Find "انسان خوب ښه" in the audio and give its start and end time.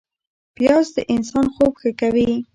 1.13-1.91